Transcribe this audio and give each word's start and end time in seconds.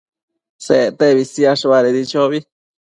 Sectebi 0.67 1.29
siash 1.35 1.69
badedi 1.75 2.05
chobi 2.17 2.45